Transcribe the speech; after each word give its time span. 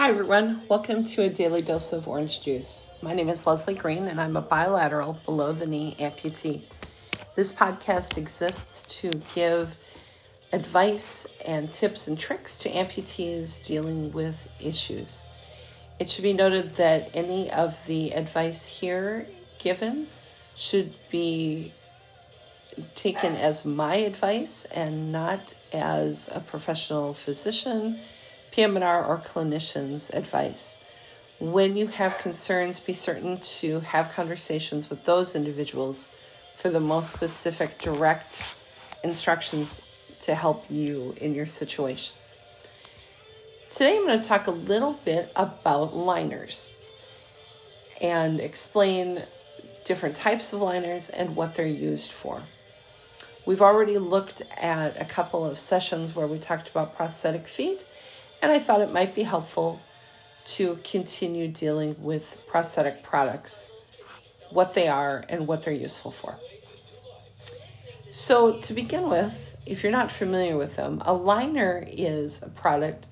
Hi, 0.00 0.08
everyone. 0.08 0.62
Welcome 0.66 1.04
to 1.04 1.24
a 1.24 1.28
daily 1.28 1.60
dose 1.60 1.92
of 1.92 2.08
orange 2.08 2.40
juice. 2.40 2.88
My 3.02 3.12
name 3.12 3.28
is 3.28 3.46
Leslie 3.46 3.74
Green, 3.74 4.06
and 4.06 4.18
I'm 4.18 4.34
a 4.34 4.40
bilateral 4.40 5.20
below 5.26 5.52
the 5.52 5.66
knee 5.66 5.94
amputee. 6.00 6.62
This 7.34 7.52
podcast 7.52 8.16
exists 8.16 8.98
to 9.00 9.10
give 9.34 9.76
advice 10.54 11.26
and 11.44 11.70
tips 11.70 12.08
and 12.08 12.18
tricks 12.18 12.56
to 12.60 12.70
amputees 12.70 13.62
dealing 13.66 14.10
with 14.10 14.48
issues. 14.58 15.26
It 15.98 16.08
should 16.08 16.24
be 16.24 16.32
noted 16.32 16.76
that 16.76 17.10
any 17.12 17.50
of 17.50 17.78
the 17.86 18.12
advice 18.12 18.64
here 18.64 19.26
given 19.58 20.06
should 20.56 20.94
be 21.10 21.74
taken 22.94 23.36
as 23.36 23.66
my 23.66 23.96
advice 23.96 24.64
and 24.64 25.12
not 25.12 25.40
as 25.74 26.30
a 26.32 26.40
professional 26.40 27.12
physician 27.12 28.00
PM&R 28.50 29.04
or 29.04 29.18
clinician's 29.18 30.10
advice. 30.10 30.82
When 31.38 31.76
you 31.76 31.86
have 31.86 32.18
concerns, 32.18 32.80
be 32.80 32.92
certain 32.92 33.38
to 33.60 33.80
have 33.80 34.12
conversations 34.12 34.90
with 34.90 35.04
those 35.04 35.34
individuals 35.34 36.08
for 36.56 36.68
the 36.68 36.80
most 36.80 37.12
specific, 37.12 37.78
direct 37.78 38.54
instructions 39.02 39.80
to 40.22 40.34
help 40.34 40.64
you 40.68 41.14
in 41.18 41.34
your 41.34 41.46
situation. 41.46 42.16
Today, 43.70 43.96
I'm 43.96 44.06
going 44.06 44.20
to 44.20 44.26
talk 44.26 44.48
a 44.48 44.50
little 44.50 44.94
bit 45.04 45.32
about 45.36 45.96
liners 45.96 46.72
and 48.00 48.40
explain 48.40 49.22
different 49.84 50.16
types 50.16 50.52
of 50.52 50.60
liners 50.60 51.08
and 51.08 51.36
what 51.36 51.54
they're 51.54 51.66
used 51.66 52.10
for. 52.10 52.42
We've 53.46 53.62
already 53.62 53.96
looked 53.96 54.42
at 54.58 55.00
a 55.00 55.04
couple 55.04 55.44
of 55.44 55.58
sessions 55.58 56.14
where 56.14 56.26
we 56.26 56.38
talked 56.38 56.68
about 56.68 56.96
prosthetic 56.96 57.48
feet 57.48 57.84
and 58.42 58.50
I 58.50 58.58
thought 58.58 58.80
it 58.80 58.92
might 58.92 59.14
be 59.14 59.22
helpful 59.22 59.80
to 60.44 60.78
continue 60.82 61.48
dealing 61.48 61.96
with 62.02 62.44
prosthetic 62.48 63.02
products, 63.02 63.70
what 64.50 64.74
they 64.74 64.88
are, 64.88 65.24
and 65.28 65.46
what 65.46 65.62
they're 65.62 65.72
useful 65.72 66.10
for. 66.10 66.36
So, 68.12 68.58
to 68.60 68.74
begin 68.74 69.08
with, 69.08 69.56
if 69.66 69.82
you're 69.82 69.92
not 69.92 70.10
familiar 70.10 70.56
with 70.56 70.76
them, 70.76 71.00
a 71.04 71.12
liner 71.12 71.84
is 71.86 72.42
a 72.42 72.48
product 72.48 73.06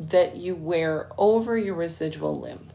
that 0.00 0.36
you 0.36 0.54
wear 0.54 1.10
over 1.18 1.58
your 1.58 1.74
residual 1.74 2.40
limb. 2.40 2.70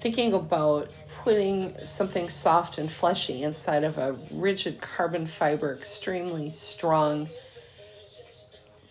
Thinking 0.00 0.34
about 0.34 0.90
putting 1.22 1.74
something 1.84 2.28
soft 2.28 2.76
and 2.76 2.92
fleshy 2.92 3.42
inside 3.42 3.82
of 3.82 3.96
a 3.96 4.16
rigid 4.30 4.80
carbon 4.80 5.26
fiber, 5.26 5.72
extremely 5.72 6.50
strong 6.50 7.28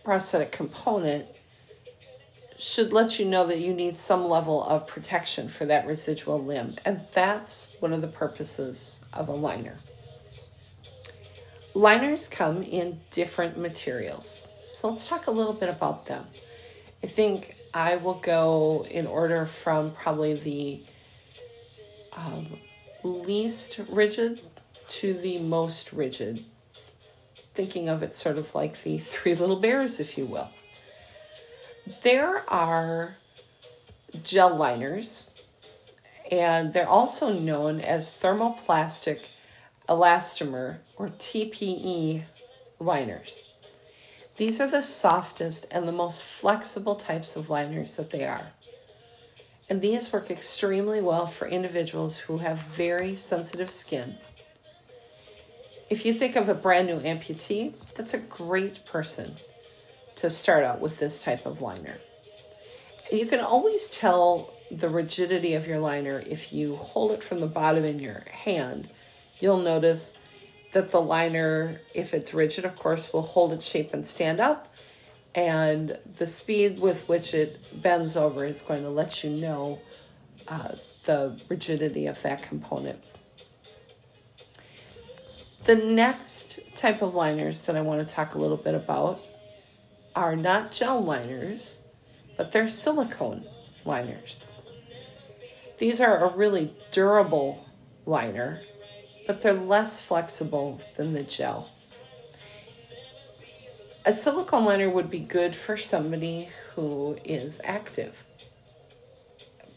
prosthetic 0.03 0.51
component 0.51 1.25
should 2.57 2.93
let 2.93 3.19
you 3.19 3.25
know 3.25 3.45
that 3.47 3.59
you 3.59 3.73
need 3.73 3.99
some 3.99 4.25
level 4.25 4.63
of 4.63 4.87
protection 4.87 5.49
for 5.49 5.65
that 5.65 5.85
residual 5.85 6.41
limb. 6.41 6.75
And 6.85 7.01
that's 7.13 7.75
one 7.79 7.93
of 7.93 8.01
the 8.01 8.07
purposes 8.07 9.01
of 9.13 9.27
a 9.27 9.33
liner. 9.33 9.77
Liners 11.73 12.29
come 12.29 12.63
in 12.63 13.01
different 13.11 13.57
materials. 13.57 14.47
So 14.73 14.89
let's 14.89 15.07
talk 15.07 15.27
a 15.27 15.31
little 15.31 15.53
bit 15.53 15.69
about 15.69 16.05
them. 16.05 16.25
I 17.03 17.07
think 17.07 17.55
I 17.73 17.97
will 17.97 18.15
go 18.15 18.85
in 18.89 19.05
order 19.05 19.45
from 19.45 19.91
probably 19.91 20.33
the 20.35 20.83
um, 22.13 22.47
least 23.03 23.79
rigid 23.89 24.39
to 24.87 25.13
the 25.13 25.39
most 25.39 25.91
rigid, 25.91 26.45
thinking 27.53 27.89
of 27.89 28.01
it 28.01 28.15
sort 28.15 28.37
of 28.37 28.55
like 28.55 28.83
the 28.83 28.97
three 28.97 29.35
little 29.35 29.59
bears, 29.59 29.99
if 29.99 30.17
you 30.17 30.25
will. 30.25 30.49
There 32.01 32.43
are 32.49 33.15
gel 34.23 34.55
liners, 34.55 35.29
and 36.31 36.73
they're 36.73 36.89
also 36.89 37.31
known 37.31 37.79
as 37.79 38.11
thermoplastic 38.11 39.19
elastomer 39.87 40.77
or 40.97 41.09
TPE 41.09 42.23
liners. 42.79 43.53
These 44.37 44.59
are 44.59 44.67
the 44.67 44.81
softest 44.81 45.67
and 45.69 45.87
the 45.87 45.91
most 45.91 46.23
flexible 46.23 46.95
types 46.95 47.35
of 47.35 47.51
liners 47.51 47.93
that 47.95 48.09
they 48.09 48.25
are. 48.25 48.47
And 49.69 49.81
these 49.81 50.11
work 50.11 50.31
extremely 50.31 51.01
well 51.01 51.27
for 51.27 51.47
individuals 51.47 52.17
who 52.17 52.39
have 52.39 52.63
very 52.63 53.15
sensitive 53.15 53.69
skin. 53.69 54.17
If 55.89 56.03
you 56.03 56.15
think 56.15 56.35
of 56.35 56.49
a 56.49 56.55
brand 56.55 56.87
new 56.87 56.99
amputee, 56.99 57.75
that's 57.93 58.15
a 58.15 58.19
great 58.19 58.85
person 58.87 59.35
to 60.17 60.29
start 60.29 60.63
out 60.63 60.79
with 60.79 60.97
this 60.97 61.21
type 61.21 61.45
of 61.45 61.61
liner. 61.61 61.97
You 63.11 63.25
can 63.25 63.39
always 63.39 63.89
tell 63.89 64.53
the 64.71 64.89
rigidity 64.89 65.53
of 65.53 65.67
your 65.67 65.79
liner 65.79 66.23
if 66.25 66.51
you 66.51 66.75
hold 66.75 67.11
it 67.11 67.23
from 67.23 67.39
the 67.39 67.47
bottom 67.47 67.85
in 67.85 67.99
your 67.99 68.23
hand. 68.31 68.89
You'll 69.39 69.61
notice 69.61 70.17
that 70.73 70.91
the 70.91 71.01
liner, 71.01 71.79
if 71.93 72.13
it's 72.13 72.33
rigid, 72.33 72.65
of 72.65 72.75
course, 72.75 73.13
will 73.13 73.21
hold 73.21 73.53
its 73.53 73.65
shape 73.65 73.93
and 73.93 74.07
stand 74.07 74.39
up. 74.39 74.73
And 75.33 75.97
the 76.17 76.27
speed 76.27 76.79
with 76.79 77.07
which 77.07 77.33
it 77.33 77.81
bends 77.81 78.15
over 78.15 78.45
is 78.45 78.61
going 78.61 78.83
to 78.83 78.89
let 78.89 79.23
you 79.23 79.29
know 79.29 79.79
uh, 80.47 80.75
the 81.03 81.39
rigidity 81.49 82.07
of 82.07 82.21
that 82.23 82.41
component. 82.41 83.03
The 85.65 85.75
next 85.75 86.59
type 86.75 87.01
of 87.01 87.15
liners 87.15 87.61
that 87.61 87.75
I 87.75 87.81
want 87.81 88.07
to 88.07 88.13
talk 88.13 88.35
a 88.35 88.37
little 88.37 88.57
bit 88.57 88.75
about 88.75 89.21
are 90.15 90.35
not 90.35 90.71
gel 90.71 91.03
liners, 91.03 91.81
but 92.37 92.51
they're 92.51 92.69
silicone 92.69 93.45
liners. 93.83 94.45
These 95.77 95.99
are 95.99 96.23
a 96.23 96.35
really 96.35 96.73
durable 96.91 97.65
liner, 98.05 98.61
but 99.27 99.41
they're 99.41 99.53
less 99.53 99.99
flexible 99.99 100.81
than 100.95 101.13
the 101.13 101.23
gel. 101.23 101.69
A 104.05 104.13
silicone 104.13 104.65
liner 104.65 104.89
would 104.89 105.09
be 105.09 105.19
good 105.19 105.55
for 105.55 105.75
somebody 105.75 106.49
who 106.75 107.17
is 107.25 107.59
active. 107.63 108.23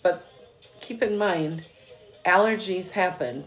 But 0.03 0.27
keep 0.81 1.03
in 1.03 1.19
mind, 1.19 1.65
allergies 2.25 2.93
happen, 2.93 3.47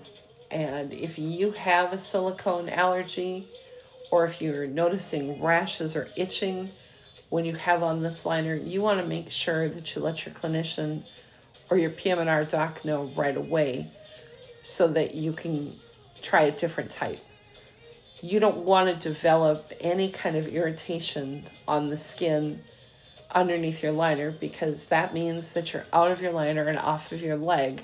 and 0.49 0.91
if 0.91 1.17
you 1.17 1.51
have 1.51 1.93
a 1.93 1.99
silicone 1.99 2.67
allergy, 2.67 3.47
or 4.11 4.25
if 4.25 4.41
you're 4.41 4.67
noticing 4.67 5.41
rashes 5.41 5.95
or 5.95 6.09
itching 6.17 6.71
when 7.31 7.45
you 7.45 7.55
have 7.55 7.81
on 7.81 8.03
this 8.03 8.25
liner, 8.25 8.53
you 8.53 8.81
want 8.81 8.99
to 8.99 9.07
make 9.07 9.31
sure 9.31 9.69
that 9.69 9.95
you 9.95 10.01
let 10.01 10.25
your 10.25 10.35
clinician 10.35 11.01
or 11.69 11.77
your 11.77 11.89
PM&R 11.89 12.43
doc 12.43 12.83
know 12.83 13.09
right 13.15 13.37
away 13.37 13.89
so 14.61 14.89
that 14.89 15.15
you 15.15 15.31
can 15.31 15.73
try 16.21 16.41
a 16.41 16.51
different 16.51 16.91
type. 16.91 17.19
You 18.21 18.41
don't 18.41 18.65
want 18.65 18.89
to 18.89 19.09
develop 19.09 19.71
any 19.79 20.11
kind 20.11 20.35
of 20.35 20.45
irritation 20.45 21.45
on 21.69 21.89
the 21.89 21.97
skin 21.97 22.63
underneath 23.33 23.81
your 23.81 23.93
liner 23.93 24.31
because 24.31 24.85
that 24.87 25.13
means 25.13 25.53
that 25.53 25.71
you're 25.71 25.85
out 25.93 26.11
of 26.11 26.21
your 26.21 26.33
liner 26.33 26.65
and 26.65 26.77
off 26.77 27.13
of 27.13 27.21
your 27.21 27.37
leg 27.37 27.81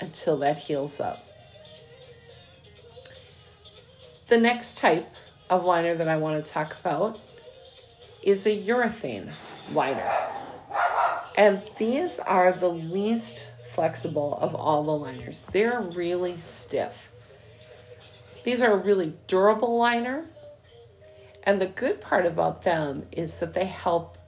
until 0.00 0.36
that 0.38 0.58
heals 0.58 0.98
up. 0.98 1.24
The 4.26 4.36
next 4.36 4.78
type 4.78 5.14
of 5.48 5.64
liner 5.64 5.94
that 5.94 6.08
I 6.08 6.16
want 6.16 6.44
to 6.44 6.52
talk 6.52 6.76
about 6.80 7.20
is 8.22 8.46
a 8.46 8.62
urethane 8.62 9.30
liner. 9.72 10.10
And 11.36 11.62
these 11.78 12.18
are 12.18 12.52
the 12.52 12.68
least 12.68 13.46
flexible 13.74 14.38
of 14.40 14.54
all 14.54 14.84
the 14.84 14.90
liners. 14.90 15.44
They're 15.52 15.80
really 15.80 16.38
stiff. 16.38 17.10
These 18.44 18.62
are 18.62 18.72
a 18.72 18.76
really 18.76 19.14
durable 19.26 19.76
liner. 19.78 20.26
And 21.44 21.60
the 21.60 21.66
good 21.66 22.00
part 22.00 22.26
about 22.26 22.62
them 22.62 23.06
is 23.12 23.38
that 23.38 23.54
they 23.54 23.64
help 23.64 24.18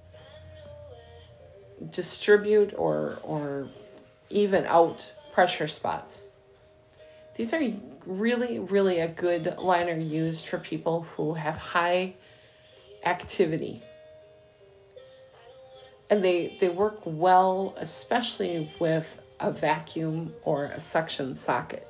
distribute 1.91 2.73
or, 2.77 3.19
or 3.23 3.69
even 4.31 4.65
out 4.67 5.13
pressure 5.35 5.69
spots. 5.69 6.27
These 7.37 7.53
are 7.53 7.63
really, 8.07 8.59
really 8.59 8.99
a 8.99 9.09
good 9.09 9.57
liner 9.59 9.99
used 9.99 10.47
for 10.47 10.59
people 10.59 11.07
who 11.17 11.35
have 11.35 11.57
high 11.57 12.15
activity. 13.05 13.83
And 16.13 16.23
they, 16.23 16.59
they 16.61 16.69
work 16.69 17.01
well, 17.07 17.75
especially 17.79 18.71
with 18.79 19.19
a 19.41 19.51
vacuum 19.51 20.35
or 20.43 20.67
a 20.67 20.79
suction 20.79 21.35
socket. 21.37 21.89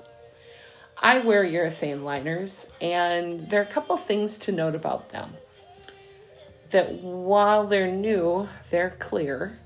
I 0.96 1.18
wear 1.18 1.44
urethane 1.44 2.04
liners, 2.04 2.70
and 2.80 3.50
there 3.50 3.58
are 3.58 3.64
a 3.64 3.72
couple 3.72 3.96
things 3.96 4.38
to 4.38 4.52
note 4.52 4.76
about 4.76 5.08
them. 5.08 5.32
That 6.70 6.92
while 7.02 7.66
they're 7.66 7.90
new, 7.90 8.48
they're 8.70 8.94
clear, 9.00 9.58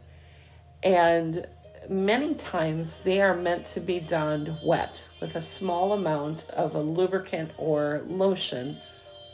and 0.82 1.46
many 1.90 2.32
times 2.32 3.00
they 3.00 3.20
are 3.20 3.36
meant 3.36 3.66
to 3.66 3.80
be 3.80 4.00
donned 4.00 4.56
wet 4.64 5.06
with 5.20 5.36
a 5.36 5.42
small 5.42 5.92
amount 5.92 6.48
of 6.48 6.74
a 6.74 6.80
lubricant 6.80 7.50
or 7.58 8.00
lotion 8.06 8.78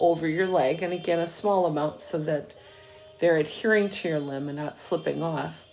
over 0.01 0.27
your 0.27 0.49
leg, 0.49 0.83
and 0.83 0.93
again, 0.93 1.21
a 1.21 1.29
small 1.29 1.65
amount 1.67 2.03
so 2.03 2.19
that 2.19 2.55
they're 3.23 3.37
adhering 3.37 3.89
to 3.89 4.09
your 4.09 4.19
limb 4.19 4.49
and 4.49 4.59
not 4.59 4.77
slipping 4.77 5.23
off. 5.23 5.65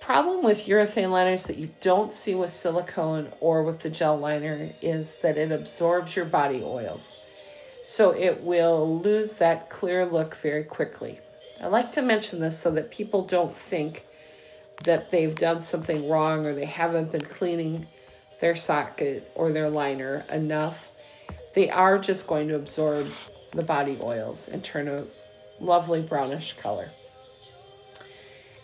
problem 0.00 0.42
with 0.42 0.66
urethane 0.66 1.12
liners 1.12 1.44
that 1.44 1.58
you 1.58 1.70
don't 1.80 2.12
see 2.12 2.34
with 2.34 2.50
silicone 2.50 3.28
or 3.38 3.62
with 3.62 3.80
the 3.80 3.90
gel 3.90 4.18
liner 4.18 4.72
is 4.82 5.16
that 5.16 5.38
it 5.38 5.52
absorbs 5.52 6.16
your 6.16 6.24
body 6.24 6.60
oils. 6.64 7.24
So 7.84 8.10
it 8.10 8.42
will 8.42 9.00
lose 9.00 9.34
that 9.34 9.70
clear 9.70 10.04
look 10.04 10.34
very 10.38 10.64
quickly. 10.64 11.20
I 11.60 11.68
like 11.68 11.92
to 11.92 12.02
mention 12.02 12.40
this 12.40 12.58
so 12.58 12.72
that 12.72 12.90
people 12.90 13.24
don't 13.24 13.56
think 13.56 14.04
that 14.82 15.12
they've 15.12 15.34
done 15.36 15.62
something 15.62 16.08
wrong 16.08 16.46
or 16.46 16.54
they 16.54 16.64
haven't 16.64 17.12
been 17.12 17.20
cleaning 17.20 17.86
their 18.40 18.56
socket 18.56 19.30
or 19.36 19.52
their 19.52 19.70
liner 19.70 20.24
enough. 20.32 20.88
They 21.54 21.70
are 21.70 21.96
just 21.96 22.26
going 22.26 22.48
to 22.48 22.56
absorb 22.56 23.06
the 23.52 23.62
body 23.62 23.98
oils 24.02 24.48
and 24.48 24.64
turn 24.64 24.88
lovely 25.60 26.02
brownish 26.02 26.54
color. 26.54 26.90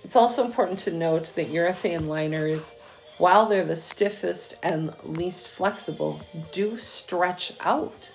It's 0.03 0.17
also 0.17 0.45
important 0.45 0.79
to 0.81 0.93
note 0.93 1.35
that 1.35 1.49
urethane 1.49 2.07
liners, 2.07 2.77
while 3.19 3.47
they're 3.47 3.65
the 3.65 3.77
stiffest 3.77 4.55
and 4.63 4.95
least 5.03 5.49
flexible, 5.49 6.21
do 6.53 6.77
stretch 6.77 7.55
out. 7.61 8.13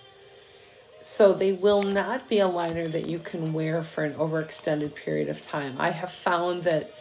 So 1.02 1.34
they 1.34 1.52
will 1.52 1.82
not 1.82 2.30
be 2.30 2.40
a 2.40 2.48
liner 2.48 2.86
that 2.86 3.10
you 3.10 3.20
can 3.20 3.54
wear 3.54 3.82
for 3.82 4.04
an 4.04 4.14
overextended 4.14 4.96
period 4.96 5.30
of 5.30 5.42
time. 5.42 5.76
I 5.80 5.92
have 5.92 6.12
found 6.12 6.64
that 6.64 6.94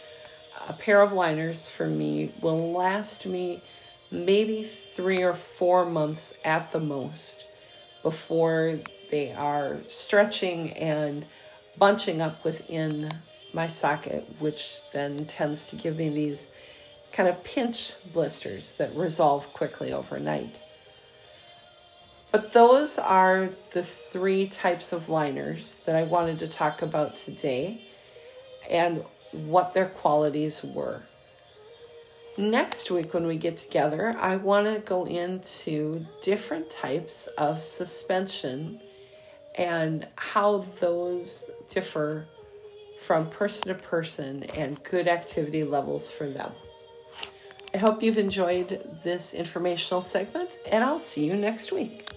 a 0.67 0.73
pair 0.73 1.03
of 1.03 1.13
liners 1.13 1.69
for 1.69 1.87
me 1.87 2.33
will 2.41 2.73
last 2.73 3.27
me 3.27 3.63
maybe 4.11 4.63
three 4.65 5.23
or 5.23 5.35
four 5.35 5.85
months 5.85 6.35
at 6.45 6.73
the 6.73 6.81
most 6.81 7.45
before 8.03 8.79
they 9.11 9.33
are 9.33 9.79
stretching 9.87 10.73
and 10.73 11.27
bunching 11.79 12.21
up 12.21 12.45
within 12.45 13.11
my 13.53 13.67
socket, 13.67 14.27
which 14.39 14.81
then 14.93 15.25
tends 15.27 15.67
to 15.67 15.77
give 15.77 15.97
me 15.97 16.09
these 16.09 16.51
kind 17.13 17.29
of 17.29 17.43
pinch 17.43 17.93
blisters 18.13 18.75
that 18.75 18.95
resolve 18.95 19.53
quickly 19.53 19.93
overnight. 19.93 20.63
But 22.31 22.53
those 22.53 22.99
are 22.99 23.51
the 23.73 23.83
three 23.83 24.47
types 24.47 24.93
of 24.93 25.09
liners 25.09 25.81
that 25.87 25.97
I 25.97 26.03
wanted 26.03 26.39
to 26.41 26.49
talk 26.49 26.83
about 26.83 27.17
today 27.17 27.81
and 28.69 29.05
what 29.33 29.73
their 29.73 29.89
qualities 29.89 30.63
were. 30.63 31.05
Next 32.37 32.91
week, 32.91 33.15
when 33.15 33.27
we 33.27 33.37
get 33.37 33.57
together, 33.57 34.15
I 34.19 34.37
want 34.37 34.67
to 34.67 34.79
go 34.81 35.07
into 35.07 36.07
different 36.23 36.71
types 36.71 37.27
of 37.39 37.63
suspension 37.63 38.81
and 39.59 40.07
how 40.17 40.65
those 40.81 41.51
differ 41.69 42.27
from 43.01 43.29
person 43.29 43.75
to 43.75 43.83
person 43.83 44.45
and 44.55 44.83
good 44.85 45.09
activity 45.09 45.65
levels 45.65 46.11
for 46.11 46.29
them. 46.29 46.53
I 47.75 47.79
hope 47.79 48.03
you've 48.03 48.17
enjoyed 48.17 49.01
this 49.05 49.35
informational 49.35 50.01
segment, 50.01 50.59
and 50.73 50.83
I'll 50.83 50.99
see 50.99 51.27
you 51.27 51.37
next 51.37 51.71
week. 51.71 52.08